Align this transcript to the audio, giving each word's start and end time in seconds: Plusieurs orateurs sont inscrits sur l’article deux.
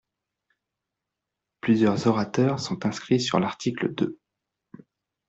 Plusieurs 1.61 2.07
orateurs 2.07 2.59
sont 2.59 2.87
inscrits 2.87 3.19
sur 3.21 3.39
l’article 3.39 3.93
deux. 3.93 4.17